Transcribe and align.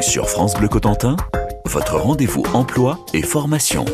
Sur 0.00 0.28
France 0.28 0.54
Bleu 0.54 0.68
Cotentin, 0.68 1.16
votre 1.64 1.96
rendez-vous 1.96 2.44
emploi 2.54 3.00
et 3.14 3.22
formation. 3.22 3.84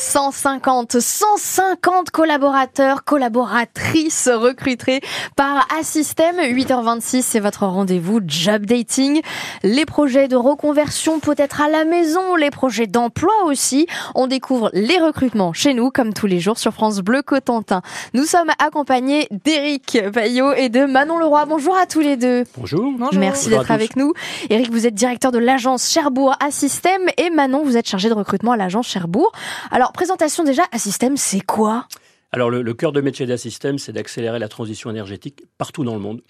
150, 0.00 1.00
150 1.00 2.10
collaborateurs, 2.10 3.02
collaboratrices 3.02 4.28
recrutés 4.32 5.00
par 5.34 5.66
Assystem. 5.76 6.36
8h26, 6.36 7.22
c'est 7.22 7.40
votre 7.40 7.66
rendez-vous 7.66 8.20
job 8.24 8.64
dating. 8.64 9.20
Les 9.64 9.84
projets 9.86 10.28
de 10.28 10.36
reconversion 10.36 11.18
peut-être 11.18 11.60
à 11.60 11.68
la 11.68 11.84
maison, 11.84 12.36
les 12.36 12.50
projets 12.50 12.86
d'emploi 12.86 13.32
aussi. 13.44 13.88
On 14.14 14.28
découvre 14.28 14.70
les 14.72 14.98
recrutements 14.98 15.52
chez 15.52 15.74
nous, 15.74 15.90
comme 15.90 16.14
tous 16.14 16.28
les 16.28 16.38
jours 16.38 16.58
sur 16.58 16.72
France 16.72 17.00
Bleu 17.00 17.22
Cotentin. 17.22 17.82
Nous 18.14 18.24
sommes 18.24 18.50
accompagnés 18.64 19.26
d'Éric 19.44 19.98
Payot 20.14 20.52
et 20.52 20.68
de 20.68 20.84
Manon 20.84 21.18
Leroy. 21.18 21.44
Bonjour 21.46 21.76
à 21.76 21.86
tous 21.86 22.00
les 22.00 22.16
deux. 22.16 22.44
Bonjour. 22.56 22.92
Merci 23.14 23.48
d'être 23.48 23.72
avec 23.72 23.96
nous. 23.96 24.12
Éric, 24.48 24.70
vous 24.70 24.86
êtes 24.86 24.94
directeur 24.94 25.32
de 25.32 25.38
l'agence 25.38 25.90
Cherbourg 25.90 26.36
Assystem 26.38 27.02
et 27.16 27.30
Manon, 27.30 27.64
vous 27.64 27.76
êtes 27.76 27.88
chargé 27.88 28.08
de 28.08 28.14
recrutement 28.14 28.52
à 28.52 28.56
l'agence 28.56 28.86
Cherbourg. 28.86 29.32
Alors, 29.72 29.87
présentation 29.92 30.44
déjà, 30.44 30.64
Assystem, 30.72 31.16
c'est 31.16 31.40
quoi? 31.40 31.86
Alors, 32.32 32.50
le, 32.50 32.74
cœur 32.74 32.92
de 32.92 33.00
métier 33.00 33.26
d'Assystem, 33.26 33.78
c'est 33.78 33.92
d'accélérer 33.92 34.38
la 34.38 34.48
transition 34.48 34.90
énergétique 34.90 35.44
partout 35.56 35.84
dans 35.84 35.94
le 35.94 36.00
monde. 36.00 36.22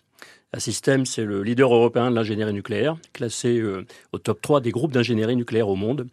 Assystem, 0.52 1.04
c'est 1.04 1.24
le 1.24 1.42
leader 1.42 1.74
européen 1.74 2.10
de 2.10 2.14
l'ingénierie 2.14 2.52
nucléaire, 2.52 2.96
classé 3.12 3.58
euh, 3.58 3.84
au 4.12 4.18
top 4.18 4.40
3 4.40 4.60
des 4.60 4.70
groupes 4.70 4.92
d'ingénierie 4.92 5.36
nucléaire 5.36 5.68
au 5.68 5.76
monde 5.76 6.08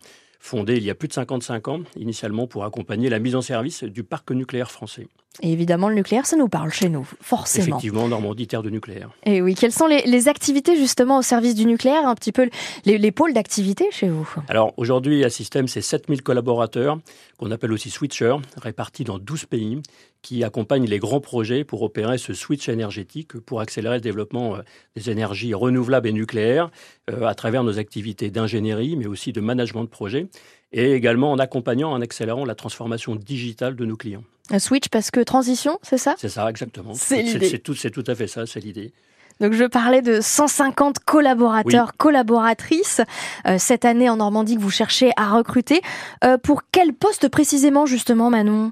fondé 0.45 0.77
il 0.77 0.83
y 0.83 0.91
a 0.91 0.95
plus 0.95 1.07
de 1.07 1.13
55 1.13 1.67
ans, 1.67 1.79
initialement 1.97 2.47
pour 2.47 2.63
accompagner 2.65 3.09
la 3.09 3.19
mise 3.19 3.35
en 3.35 3.41
service 3.41 3.83
du 3.83 4.03
parc 4.03 4.31
nucléaire 4.31 4.71
français. 4.71 5.07
Et 5.41 5.51
évidemment, 5.51 5.89
le 5.89 5.95
nucléaire, 5.95 6.25
ça 6.25 6.37
nous 6.37 6.47
parle 6.47 6.71
chez 6.71 6.89
nous, 6.89 7.07
forcément. 7.21 7.77
Effectivement, 7.77 8.07
Normandie, 8.07 8.47
terre 8.47 8.63
de 8.63 8.69
nucléaire. 8.69 9.09
Et 9.25 9.41
oui, 9.41 9.55
quelles 9.55 9.71
sont 9.71 9.87
les, 9.87 10.27
activités 10.27 10.75
justement 10.75 11.19
au 11.19 11.21
service 11.21 11.55
du 11.55 11.65
nucléaire, 11.65 12.07
un 12.07 12.15
petit 12.15 12.31
peu 12.31 12.49
les, 12.85 13.11
pôles 13.11 13.33
d'activité 13.33 13.87
chez 13.91 14.09
vous? 14.09 14.27
Alors 14.47 14.73
aujourd'hui, 14.77 15.23
à 15.23 15.29
Système, 15.29 15.67
c'est 15.67 15.81
7000 15.81 16.21
collaborateurs, 16.23 16.97
qu'on 17.37 17.51
appelle 17.51 17.71
aussi 17.71 17.89
switchers, 17.89 18.37
répartis 18.57 19.03
dans 19.03 19.19
12 19.19 19.45
pays, 19.45 19.81
qui 20.21 20.43
accompagnent 20.43 20.87
les 20.87 20.97
grands 20.97 21.19
projets 21.19 21.63
pour 21.63 21.83
opérer 21.83 22.17
ce 22.17 22.33
switch 22.33 22.67
énergétique, 22.67 23.37
pour 23.39 23.61
accélérer 23.61 23.95
le 23.95 24.01
développement 24.01 24.55
euh, 24.55 24.61
des 24.95 25.11
énergies 25.11 25.53
renouvelables 25.53 26.07
et 26.07 26.13
nucléaires 26.13 26.71
euh, 27.11 27.25
à 27.27 27.35
travers 27.35 27.63
nos 27.63 27.77
activités 27.77 28.31
d'ingénierie, 28.31 28.95
mais 28.95 29.05
aussi 29.05 29.33
de 29.33 29.41
management 29.41 29.83
de 29.83 29.89
projet, 29.89 30.27
et 30.75 30.91
également 30.91 31.31
en 31.31 31.39
accompagnant, 31.39 31.91
en 31.91 32.01
accélérant 32.01 32.45
la 32.45 32.53
transformation 32.53 33.15
digitale 33.15 33.75
de 33.77 33.85
nos 33.85 33.95
clients. 33.95 34.23
Un 34.51 34.59
switch 34.59 34.89
parce 34.89 35.09
que 35.09 35.21
transition, 35.21 35.79
c'est 35.81 35.97
ça? 35.97 36.15
C'est 36.17 36.29
ça, 36.29 36.47
exactement. 36.49 36.93
C'est 36.93 37.59
tout, 37.63 37.73
tout 37.73 38.03
à 38.05 38.13
fait 38.13 38.27
ça, 38.27 38.45
c'est 38.45 38.59
l'idée. 38.59 38.91
Donc 39.39 39.53
je 39.53 39.63
parlais 39.65 40.01
de 40.01 40.19
150 40.21 40.99
collaborateurs, 40.99 41.95
collaboratrices 41.97 43.01
euh, 43.47 43.55
cette 43.57 43.85
année 43.85 44.09
en 44.09 44.17
Normandie 44.17 44.55
que 44.55 44.61
vous 44.61 44.69
cherchez 44.69 45.11
à 45.17 45.29
recruter. 45.29 45.81
Euh, 46.23 46.37
pour 46.37 46.63
quel 46.71 46.93
poste 46.93 47.29
précisément 47.29 47.85
justement 47.85 48.29
Manon? 48.29 48.71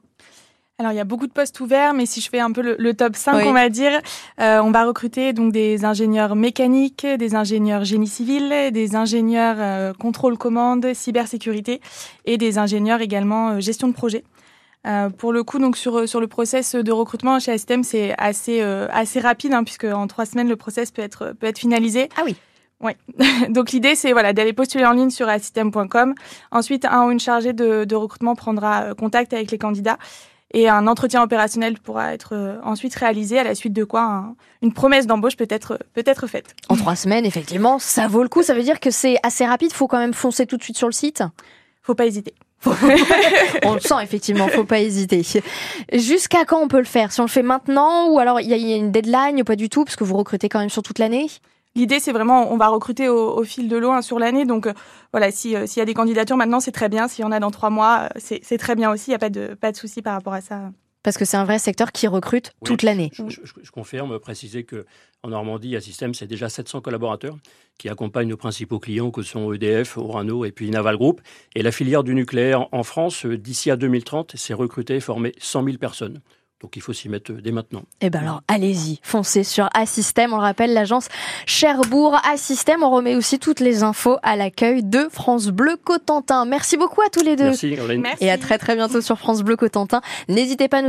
Alors 0.80 0.92
il 0.92 0.96
y 0.96 1.00
a 1.00 1.06
beaucoup 1.06 1.28
de 1.28 1.32
postes 1.32 1.60
ouverts, 1.60 1.94
mais 1.94 2.06
si 2.06 2.20
je 2.20 2.30
fais 2.30 2.40
un 2.40 2.52
peu 2.52 2.76
le, 2.78 2.94
top 2.94 3.16
5, 3.16 3.46
on 3.46 3.54
va 3.54 3.70
dire, 3.70 4.02
euh, 4.42 4.60
on 4.62 4.72
va 4.72 4.86
recruter 4.86 5.32
donc 5.32 5.54
des 5.54 5.86
ingénieurs 5.86 6.36
mécaniques, 6.36 7.06
des 7.06 7.36
ingénieurs 7.36 7.86
génie 7.86 8.08
civil, 8.08 8.72
des 8.72 8.96
ingénieurs 8.96 9.96
contrôle 9.98 10.38
commande, 10.38 10.94
cybersécurité 10.94 11.80
et 12.26 12.38
des 12.38 12.58
ingénieurs 12.58 13.02
également 13.02 13.60
gestion 13.60 13.88
de 13.88 13.94
projet. 13.94 14.24
Euh, 14.86 15.10
pour 15.10 15.32
le 15.32 15.44
coup, 15.44 15.60
donc 15.60 15.78
sur, 15.78 16.08
sur 16.08 16.20
le 16.20 16.28
process 16.28 16.76
de 16.76 16.92
recrutement 16.92 17.40
chez 17.40 17.54
ASTEM, 17.54 17.84
c'est 17.84 18.14
assez, 18.18 18.62
euh, 18.62 18.88
assez 18.92 19.20
rapide, 19.20 19.54
hein, 19.54 19.64
puisque 19.64 19.86
en 19.86 20.08
trois 20.08 20.26
semaines, 20.26 20.50
le 20.50 20.58
process 20.58 20.92
peut 20.92 21.02
être, 21.02 21.34
peut 21.40 21.48
être 21.48 21.60
finalisé. 21.60 22.10
Ah 22.18 22.24
oui. 22.26 22.36
Ouais. 22.82 22.98
donc 23.50 23.72
l'idée, 23.72 23.96
c'est 23.96 24.12
voilà, 24.12 24.34
d'aller 24.34 24.52
postuler 24.52 24.86
en 24.86 24.92
ligne 24.92 25.10
sur 25.10 25.30
assystem.com. 25.30 26.16
Ensuite, 26.52 26.84
un 26.84 27.06
ou 27.08 27.12
une 27.12 27.20
chargée 27.20 27.54
de, 27.54 27.86
de, 27.86 27.96
recrutement 27.96 28.36
prendra 28.36 28.84
euh, 28.84 28.94
contact 28.94 29.32
avec 29.32 29.52
les 29.52 29.58
candidats 29.58 29.98
et 30.54 30.70
un 30.70 30.88
entretien 30.88 31.24
opérationnel 31.24 31.80
pourra 31.80 32.14
être 32.14 32.34
euh, 32.34 32.60
ensuite 32.64 32.94
réalisé, 32.96 33.40
à 33.40 33.44
la 33.44 33.56
suite 33.56 33.74
de 33.74 33.84
quoi 33.84 34.36
une 34.62 34.72
promesse 34.72 35.08
d'embauche 35.08 35.36
peut 35.36 35.48
être, 35.50 35.80
peut 35.94 36.04
être 36.06 36.28
faite. 36.28 36.56
En 36.70 36.76
trois 36.76 36.96
semaines, 36.96 37.26
effectivement, 37.26 37.80
ça 37.80 38.08
vaut 38.08 38.24
le 38.24 38.30
coup. 38.30 38.44
Ça 38.44 38.54
veut 38.54 38.64
dire 38.64 38.80
que 38.80 38.92
c'est 38.92 39.18
assez 39.24 39.46
rapide. 39.46 39.72
Il 39.72 39.76
faut 39.76 39.88
quand 39.88 39.98
même 39.98 40.14
foncer 40.14 40.46
tout 40.46 40.58
de 40.58 40.64
suite 40.64 40.78
sur 40.78 40.88
le 40.88 40.94
site. 40.94 41.24
Faut 41.82 41.96
pas 41.96 42.06
hésiter. 42.06 42.34
on 43.66 43.74
le 43.74 43.82
sent 43.82 43.96
effectivement, 44.02 44.48
faut 44.48 44.64
pas 44.64 44.80
hésiter. 44.80 45.22
Jusqu'à 45.92 46.46
quand 46.46 46.62
on 46.62 46.70
peut 46.70 46.78
le 46.78 46.86
faire? 46.86 47.12
Si 47.12 47.20
on 47.20 47.24
le 47.24 47.30
fait 47.30 47.44
maintenant 47.44 48.10
ou 48.10 48.20
alors 48.20 48.40
il 48.40 48.48
y, 48.48 48.74
a 48.74 48.76
une 48.78 48.92
deadline 48.92 49.42
ou 49.42 49.44
pas 49.44 49.58
du 49.58 49.68
tout 49.68 49.84
parce 49.84 49.98
que 49.98 50.06
vous 50.06 50.16
recrutez 50.16 50.48
quand 50.48 50.60
même 50.60 50.70
sur 50.70 50.82
toute 50.82 51.00
l'année? 51.00 51.28
L'idée, 51.76 52.00
c'est 52.00 52.12
vraiment, 52.12 52.54
on 52.54 52.58
va 52.58 52.68
recruter 52.68 53.10
au, 53.10 53.44
fil 53.44 53.68
de 53.68 53.78
l'eau 53.78 53.92
hein, 53.92 54.04
sur 54.04 54.20
l'année. 54.20 54.46
Donc, 54.46 54.68
euh, 54.68 54.74
voilà, 55.12 55.28
euh, 55.28 55.32
s'il 55.32 55.52
y 55.52 55.82
a 55.82 55.86
des 55.86 55.94
candidatures 55.96 56.38
maintenant, 56.38 56.60
c'est 56.60 56.72
très 56.72 56.88
bien. 56.88 57.08
S'il 57.08 57.24
y 57.24 57.26
en 57.26 57.32
a 57.32 57.40
dans 57.40 57.50
trois 57.50 57.72
mois, 57.72 58.10
euh, 58.16 58.20
c'est 58.20 58.58
très 58.58 58.76
bien 58.76 58.92
aussi. 58.92 59.06
Il 59.08 59.12
n'y 59.12 59.16
a 59.16 59.20
pas 59.20 59.32
de, 59.32 59.56
pas 59.56 59.72
de 59.72 59.78
souci 59.78 60.04
par 60.04 60.14
rapport 60.14 60.34
à 60.34 60.42
ça. 60.42 60.72
Parce 61.02 61.18
que 61.18 61.26
c'est 61.26 61.36
un 61.36 61.44
vrai 61.44 61.60
secteur 61.60 61.92
qui 61.92 62.08
recrute 62.08 62.54
toute 62.64 62.84
l'année. 62.84 63.12
Je, 63.28 63.72
confirme, 63.72 64.20
préciser 64.20 64.64
que 64.64 64.86
en 65.22 65.30
Normandie, 65.30 65.76
à 65.76 65.82
Système, 65.82 66.14
c'est 66.14 66.28
déjà 66.28 66.48
700 66.48 66.80
collaborateurs 66.80 67.38
qui 67.78 67.90
accompagnent 67.90 68.30
nos 68.30 68.38
principaux 68.38 68.80
clients, 68.80 69.12
que 69.12 69.22
sont 69.22 69.52
EDF, 69.52 69.98
Orano 69.98 70.46
et 70.46 70.52
puis 70.52 70.70
Naval 70.70 70.96
Group. 70.96 71.22
Et 71.56 71.64
la 71.64 71.74
filière 71.74 72.04
du 72.04 72.16
nucléaire 72.16 72.68
en 72.72 72.84
France, 72.84 73.26
d'ici 73.26 73.70
à 73.70 73.76
2030, 73.76 74.34
c'est 74.36 74.54
recruter 74.54 74.96
et 74.96 75.00
former 75.02 75.34
100 75.40 75.66
000 75.66 75.78
personnes. 75.78 76.22
Donc 76.64 76.78
il 76.78 76.82
faut 76.82 76.94
s'y 76.94 77.10
mettre 77.10 77.34
dès 77.34 77.52
maintenant. 77.52 77.84
Eh 78.00 78.10
bien 78.10 78.22
alors, 78.22 78.42
allez-y, 78.48 79.02
foncez 79.04 79.44
sur 79.44 79.68
Assystem. 79.74 80.32
On 80.32 80.38
le 80.38 80.44
rappelle, 80.44 80.74
l'agence 80.74 81.10
Cherbourg 81.46 82.18
Assystem. 82.32 82.84
On 82.84 82.90
remet 82.90 83.16
aussi 83.16 83.38
toutes 83.38 83.60
les 83.60 83.84
infos 83.84 84.16
à 84.24 84.38
l'accueil 84.38 84.82
de 84.82 85.10
France 85.12 85.50
Bleu 85.50 85.76
Cotentin. 85.84 86.46
Merci 86.46 86.78
beaucoup 86.78 87.02
à 87.02 87.10
tous 87.10 87.22
les 87.22 87.36
deux. 87.36 87.52
Merci, 87.52 87.76
Et 88.22 88.32
à 88.32 88.38
très 88.38 88.58
très 88.58 88.76
bientôt 88.76 89.02
sur 89.02 89.20
France 89.20 89.42
Bleu 89.44 89.58
Cotentin. 89.58 90.00
N'hésitez 90.30 90.70
pas 90.70 90.78
à 90.78 90.82
nous 90.82 90.82